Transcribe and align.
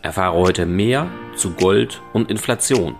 Erfahre 0.00 0.36
heute 0.36 0.64
mehr 0.64 1.10
zu 1.34 1.54
Gold 1.54 2.00
und 2.12 2.30
Inflation. 2.30 2.94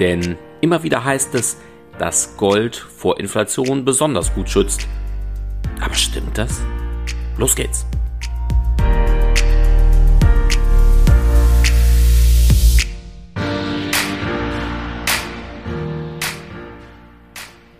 Denn 0.00 0.38
immer 0.62 0.82
wieder 0.82 1.04
heißt 1.04 1.34
es, 1.34 1.58
dass 1.98 2.38
Gold 2.38 2.74
vor 2.74 3.20
Inflation 3.20 3.84
besonders 3.84 4.34
gut 4.34 4.48
schützt. 4.48 4.86
Aber 5.82 5.92
stimmt 5.92 6.38
das? 6.38 6.62
Los 7.36 7.54
geht's! 7.54 7.84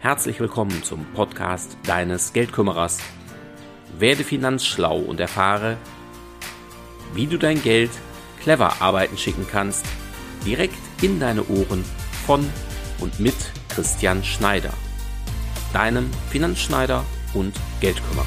Herzlich 0.01 0.41
willkommen 0.41 0.83
zum 0.83 1.07
Podcast 1.15 1.79
deines 1.87 2.35
Geldkümmerers. 2.35 2.99
Werde 3.99 4.25
finanzschlau 4.25 4.99
und 4.99 5.21
erfahre, 5.21 5.79
wie 7.15 7.27
du 7.27 7.39
dein 7.39 7.63
Geld 7.63 7.91
clever 8.43 8.83
arbeiten 8.83 9.17
schicken 9.17 9.47
kannst, 9.51 9.87
direkt 10.45 10.75
in 11.01 11.21
deine 11.21 11.45
Ohren 11.45 11.85
von 12.27 12.49
und 12.99 13.21
mit 13.21 13.35
Christian 13.69 14.25
Schneider, 14.25 14.73
deinem 15.73 16.11
Finanzschneider 16.31 17.05
und 17.35 17.55
Geldkümmerer. 17.81 18.27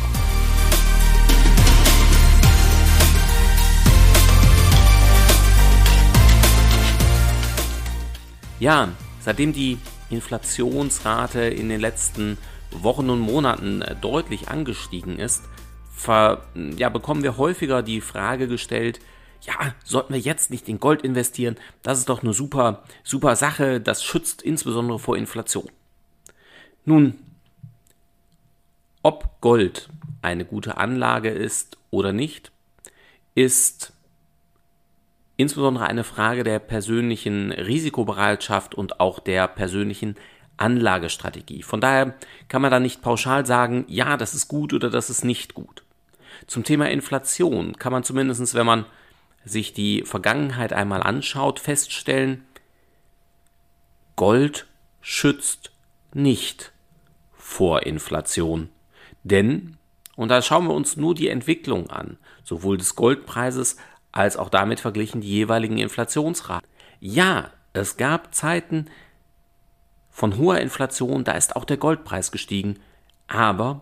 Ja, 8.60 8.90
seitdem 9.20 9.52
die 9.52 9.78
Inflationsrate 10.10 11.42
in 11.42 11.68
den 11.68 11.82
letzten 11.82 12.38
Wochen 12.72 13.10
und 13.10 13.20
Monaten 13.20 13.82
äh, 13.82 13.96
deutlich 13.96 14.48
angestiegen 14.48 15.20
ist, 15.20 15.44
ver, 15.94 16.46
ja, 16.78 16.90
bekommen 16.90 17.24
wir 17.24 17.38
häufiger 17.38 17.84
die 17.84 18.02
Frage 18.02 18.48
gestellt, 18.48 19.00
ja, 19.46 19.74
sollten 19.84 20.14
wir 20.14 20.20
jetzt 20.20 20.50
nicht 20.52 20.68
in 20.70 20.80
Gold 20.80 21.02
investieren? 21.02 21.56
Das 21.84 22.00
ist 22.00 22.10
doch 22.10 22.24
eine 22.24 22.34
super, 22.34 22.84
super 23.04 23.36
Sache. 23.36 23.80
Das 23.80 24.04
schützt 24.04 24.42
insbesondere 24.42 25.00
vor 25.00 25.18
Inflation. 25.18 25.70
Nun, 26.86 27.16
ob 29.02 29.42
Gold 29.42 29.90
eine 30.22 30.46
gute 30.46 30.78
Anlage 30.78 31.30
ist 31.30 31.78
oder 31.92 32.12
nicht, 32.12 32.52
ist 33.36 33.94
insbesondere 35.38 35.86
eine 35.88 36.04
Frage 36.04 36.44
der 36.44 36.60
persönlichen 36.60 37.52
Risikobereitschaft 37.52 38.74
und 38.74 39.00
auch 39.00 39.20
der 39.20 39.48
persönlichen 39.48 40.16
Anlagestrategie. 40.58 41.64
Von 41.64 41.82
daher 41.82 42.16
kann 42.48 42.62
man 42.62 42.72
da 42.72 42.80
nicht 42.80 43.02
pauschal 43.02 43.46
sagen, 43.46 43.86
ja, 43.88 44.18
das 44.18 44.34
ist 44.34 44.48
gut 44.48 44.74
oder 44.74 44.90
das 44.90 45.10
ist 45.10 45.26
nicht 45.26 45.54
gut. 45.54 45.84
Zum 46.48 46.64
Thema 46.64 46.90
Inflation 46.90 47.78
kann 47.78 47.92
man 47.92 48.04
zumindest, 48.04 48.54
wenn 48.56 48.66
man 48.66 48.86
sich 49.46 49.74
die 49.74 50.04
Vergangenheit 50.04 50.74
einmal 50.74 51.02
anschaut, 51.02 51.60
feststellen, 51.60 52.44
Gold 54.16 54.68
schützt 55.02 55.72
nicht 56.14 56.72
vor 57.38 57.84
Inflation. 57.84 58.70
Denn, 59.24 59.78
und 60.16 60.30
da 60.30 60.42
schauen 60.42 60.68
wir 60.68 60.74
uns 60.74 60.98
nur 60.98 61.14
die 61.14 61.30
Entwicklung 61.30 61.90
an, 61.90 62.18
sowohl 62.44 62.78
des 62.78 62.96
Goldpreises 62.96 63.78
als 64.12 64.38
auch 64.38 64.50
damit 64.50 64.80
verglichen 64.80 65.22
die 65.22 65.30
jeweiligen 65.30 65.78
Inflationsraten. 65.78 66.68
Ja, 67.00 67.52
es 67.74 67.98
gab 67.98 68.34
Zeiten 68.34 68.88
von 70.10 70.38
hoher 70.38 70.60
Inflation, 70.60 71.26
da 71.26 71.34
ist 71.34 71.56
auch 71.58 71.66
der 71.66 71.78
Goldpreis 71.78 72.32
gestiegen, 72.32 72.80
aber 73.28 73.82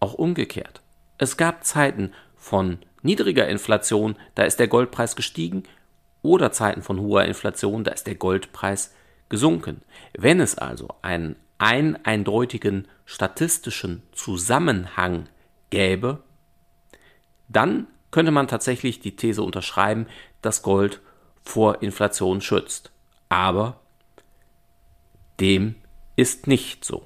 auch 0.00 0.14
umgekehrt. 0.14 0.82
Es 1.16 1.36
gab 1.36 1.64
Zeiten 1.64 2.12
von 2.36 2.78
niedriger 3.04 3.48
Inflation, 3.48 4.16
da 4.34 4.42
ist 4.42 4.58
der 4.58 4.68
Goldpreis 4.68 5.14
gestiegen, 5.14 5.62
oder 6.22 6.52
Zeiten 6.52 6.82
von 6.82 7.00
hoher 7.00 7.24
Inflation, 7.24 7.84
da 7.84 7.92
ist 7.92 8.06
der 8.06 8.14
Goldpreis 8.14 8.94
gesunken. 9.28 9.82
Wenn 10.16 10.40
es 10.40 10.56
also 10.56 10.88
einen 11.02 11.36
ein 11.58 12.04
eindeutigen 12.04 12.88
statistischen 13.04 14.02
Zusammenhang 14.12 15.28
gäbe, 15.70 16.22
dann 17.48 17.86
könnte 18.10 18.32
man 18.32 18.48
tatsächlich 18.48 19.00
die 19.00 19.16
These 19.16 19.42
unterschreiben, 19.42 20.06
dass 20.42 20.62
Gold 20.62 21.00
vor 21.42 21.82
Inflation 21.82 22.40
schützt. 22.40 22.92
Aber 23.28 23.80
dem 25.40 25.76
ist 26.16 26.46
nicht 26.46 26.84
so. 26.84 27.04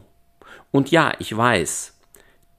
Und 0.70 0.90
ja, 0.90 1.12
ich 1.18 1.36
weiß, 1.36 1.97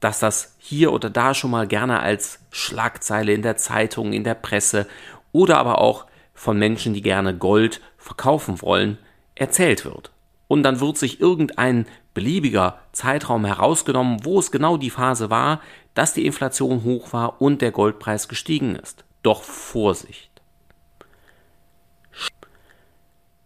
dass 0.00 0.18
das 0.18 0.56
hier 0.58 0.92
oder 0.92 1.10
da 1.10 1.34
schon 1.34 1.50
mal 1.50 1.66
gerne 1.66 2.00
als 2.00 2.40
Schlagzeile 2.50 3.32
in 3.32 3.42
der 3.42 3.56
Zeitung, 3.56 4.12
in 4.12 4.24
der 4.24 4.34
Presse 4.34 4.86
oder 5.32 5.58
aber 5.58 5.80
auch 5.80 6.06
von 6.34 6.58
Menschen, 6.58 6.94
die 6.94 7.02
gerne 7.02 7.36
Gold 7.36 7.80
verkaufen 7.98 8.62
wollen, 8.62 8.98
erzählt 9.34 9.84
wird. 9.84 10.10
Und 10.48 10.62
dann 10.62 10.80
wird 10.80 10.98
sich 10.98 11.20
irgendein 11.20 11.86
beliebiger 12.14 12.78
Zeitraum 12.92 13.44
herausgenommen, 13.44 14.24
wo 14.24 14.38
es 14.38 14.50
genau 14.50 14.76
die 14.76 14.90
Phase 14.90 15.30
war, 15.30 15.60
dass 15.94 16.14
die 16.14 16.26
Inflation 16.26 16.82
hoch 16.82 17.12
war 17.12 17.40
und 17.40 17.62
der 17.62 17.70
Goldpreis 17.70 18.26
gestiegen 18.26 18.74
ist. 18.74 19.04
Doch 19.22 19.42
Vorsicht. 19.42 20.30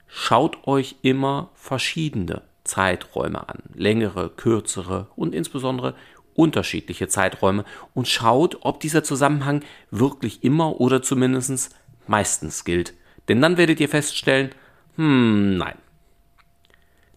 Schaut 0.07 0.67
euch 0.67 0.97
immer 1.03 1.51
verschiedene 1.55 2.43
Zeiträume 2.63 3.49
an, 3.49 3.59
längere, 3.75 4.31
kürzere 4.31 5.09
und 5.17 5.35
insbesondere 5.35 5.95
unterschiedliche 6.35 7.09
Zeiträume 7.09 7.65
und 7.95 8.09
schaut, 8.09 8.59
ob 8.61 8.81
dieser 8.81 9.05
Zusammenhang 9.05 9.63
wirklich 9.91 10.45
immer 10.45 10.81
oder 10.81 11.03
zumindest 11.03 11.75
meistens 12.07 12.65
gilt. 12.65 12.95
Denn 13.29 13.41
dann 13.41 13.57
werdet 13.57 13.81
ihr 13.81 13.89
feststellen, 13.89 14.51
hm, 14.97 15.57
nein. 15.57 15.79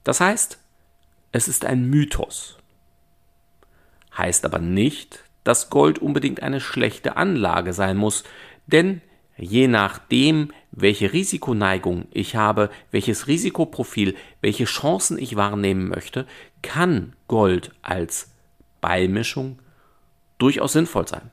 Das 0.03 0.21
heißt, 0.21 0.59
es 1.31 1.47
ist 1.47 1.65
ein 1.65 1.89
Mythos. 1.89 2.57
Heißt 4.17 4.45
aber 4.45 4.59
nicht, 4.59 5.23
dass 5.43 5.69
Gold 5.69 5.99
unbedingt 5.99 6.41
eine 6.41 6.59
schlechte 6.59 7.17
Anlage 7.17 7.73
sein 7.73 7.97
muss, 7.97 8.23
denn 8.65 9.01
je 9.37 9.67
nachdem, 9.67 10.51
welche 10.71 11.13
Risikoneigung 11.13 12.07
ich 12.11 12.35
habe, 12.35 12.69
welches 12.91 13.27
Risikoprofil, 13.27 14.15
welche 14.41 14.65
Chancen 14.65 15.17
ich 15.17 15.35
wahrnehmen 15.35 15.87
möchte, 15.87 16.25
kann 16.61 17.15
Gold 17.27 17.71
als 17.81 18.31
Beimischung 18.81 19.59
durchaus 20.37 20.73
sinnvoll 20.73 21.07
sein. 21.07 21.31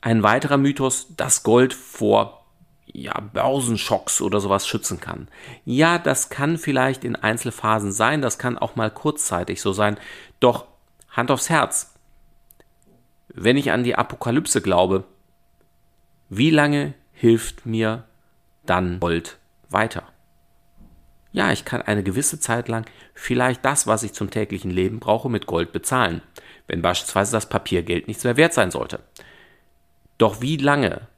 Ein 0.00 0.22
weiterer 0.22 0.56
Mythos, 0.56 1.08
dass 1.16 1.42
Gold 1.42 1.72
vor 1.72 2.44
ja, 2.86 3.18
Börsenschocks 3.20 4.20
oder 4.20 4.40
sowas 4.40 4.66
schützen 4.66 5.00
kann. 5.00 5.28
Ja, 5.64 5.98
das 5.98 6.28
kann 6.28 6.58
vielleicht 6.58 7.04
in 7.04 7.16
Einzelphasen 7.16 7.92
sein, 7.92 8.22
das 8.22 8.38
kann 8.38 8.58
auch 8.58 8.76
mal 8.76 8.90
kurzzeitig 8.90 9.60
so 9.60 9.72
sein, 9.72 9.98
doch 10.40 10.66
Hand 11.10 11.30
aufs 11.30 11.50
Herz. 11.50 11.94
Wenn 13.28 13.56
ich 13.56 13.72
an 13.72 13.82
die 13.82 13.96
Apokalypse 13.96 14.60
glaube, 14.60 15.04
wie 16.28 16.50
lange 16.50 16.94
hilft 17.12 17.66
mir 17.66 18.04
dann 18.64 19.00
Gold 19.00 19.38
weiter? 19.70 20.04
Ja, 21.34 21.50
ich 21.50 21.64
kann 21.64 21.82
eine 21.82 22.04
gewisse 22.04 22.38
Zeit 22.38 22.68
lang 22.68 22.86
vielleicht 23.12 23.64
das, 23.64 23.88
was 23.88 24.04
ich 24.04 24.12
zum 24.12 24.30
täglichen 24.30 24.70
Leben 24.70 25.00
brauche, 25.00 25.28
mit 25.28 25.46
Gold 25.46 25.72
bezahlen, 25.72 26.22
wenn 26.68 26.80
beispielsweise 26.80 27.32
das 27.32 27.48
Papiergeld 27.48 28.06
nichts 28.06 28.22
mehr 28.22 28.36
wert 28.36 28.54
sein 28.54 28.70
sollte. 28.70 29.00
Doch 30.16 30.40
wie 30.40 30.56
lange 30.56 31.08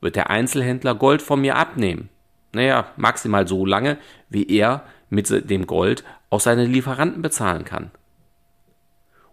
wird 0.00 0.14
der 0.14 0.30
Einzelhändler 0.30 0.94
Gold 0.94 1.22
von 1.22 1.40
mir 1.40 1.56
abnehmen? 1.56 2.08
Naja, 2.52 2.86
maximal 2.96 3.48
so 3.48 3.66
lange, 3.66 3.98
wie 4.28 4.46
er 4.48 4.84
mit 5.10 5.28
dem 5.50 5.66
Gold 5.66 6.04
auch 6.30 6.38
seine 6.38 6.64
Lieferanten 6.64 7.20
bezahlen 7.20 7.64
kann. 7.64 7.90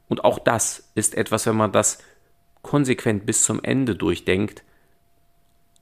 Und 0.08 0.24
auch 0.24 0.40
das 0.40 0.90
ist 0.96 1.14
etwas, 1.14 1.46
wenn 1.46 1.56
man 1.56 1.72
das 1.72 2.00
konsequent 2.64 3.28
bis 3.28 3.44
zum 3.44 3.64
Ende 3.64 3.96
durchdenkt, 3.96 4.64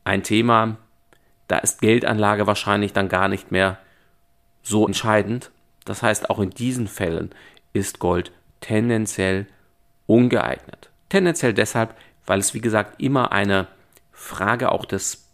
ein 0.03 0.21
Thema, 0.23 0.79
da 1.49 1.57
ist 1.57 1.81
Geldanlage 1.81 2.47
wahrscheinlich 2.47 2.93
dann 2.93 3.09
gar 3.09 3.27
nicht 3.27 3.51
mehr 3.51 3.77
so 4.61 4.87
entscheidend. 4.87 5.51
Das 5.83 6.01
heißt, 6.03 6.29
auch 6.29 6.39
in 6.39 6.51
diesen 6.51 6.87
Fällen 6.87 7.31
ist 7.73 7.99
Gold 7.99 8.31
tendenziell 8.61 9.47
ungeeignet. 10.05 10.89
Tendenziell 11.09 11.53
deshalb, 11.53 11.95
weil 12.27 12.39
es 12.39 12.53
wie 12.53 12.61
gesagt 12.61 13.01
immer 13.01 13.31
eine 13.31 13.67
Frage 14.11 14.71
auch 14.71 14.85
des 14.85 15.25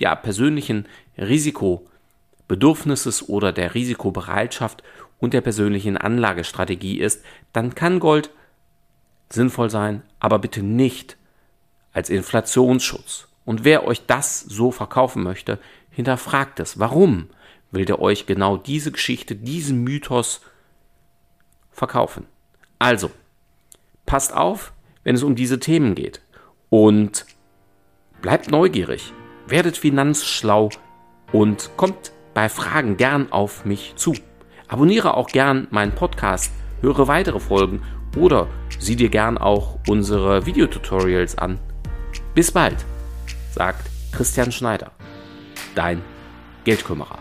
ja, 0.00 0.14
persönlichen 0.14 0.86
Risikobedürfnisses 1.18 3.28
oder 3.28 3.52
der 3.52 3.74
Risikobereitschaft 3.74 4.82
und 5.18 5.34
der 5.34 5.42
persönlichen 5.42 5.98
Anlagestrategie 5.98 6.98
ist, 6.98 7.22
dann 7.52 7.74
kann 7.74 8.00
Gold 8.00 8.30
sinnvoll 9.28 9.68
sein, 9.68 10.02
aber 10.18 10.38
bitte 10.38 10.62
nicht 10.62 11.18
als 11.92 12.08
Inflationsschutz 12.08 13.28
und 13.44 13.64
wer 13.64 13.84
euch 13.86 14.06
das 14.06 14.40
so 14.40 14.70
verkaufen 14.70 15.22
möchte, 15.22 15.58
hinterfragt 15.90 16.60
es. 16.60 16.78
Warum 16.78 17.28
will 17.70 17.84
der 17.84 18.00
euch 18.00 18.26
genau 18.26 18.56
diese 18.56 18.92
Geschichte, 18.92 19.34
diesen 19.34 19.82
Mythos 19.82 20.40
verkaufen? 21.70 22.26
Also, 22.78 23.10
passt 24.06 24.34
auf, 24.34 24.72
wenn 25.04 25.14
es 25.14 25.22
um 25.22 25.34
diese 25.34 25.58
Themen 25.58 25.94
geht 25.94 26.20
und 26.70 27.26
bleibt 28.20 28.50
neugierig. 28.50 29.12
werdet 29.48 29.76
finanzschlau 29.76 30.70
und 31.32 31.70
kommt 31.76 32.12
bei 32.32 32.48
Fragen 32.48 32.96
gern 32.96 33.30
auf 33.32 33.64
mich 33.64 33.94
zu. 33.96 34.14
Abonniere 34.68 35.14
auch 35.14 35.28
gern 35.28 35.66
meinen 35.70 35.94
Podcast, 35.94 36.52
höre 36.80 37.08
weitere 37.08 37.40
Folgen 37.40 37.82
oder 38.16 38.48
sieh 38.78 38.96
dir 38.96 39.10
gern 39.10 39.36
auch 39.36 39.78
unsere 39.88 40.46
Videotutorials 40.46 41.36
an. 41.36 41.58
Bis 42.34 42.52
bald, 42.52 42.86
sagt 43.52 43.88
Christian 44.12 44.50
Schneider, 44.50 44.90
dein 45.74 46.02
Geldkümmerer. 46.64 47.18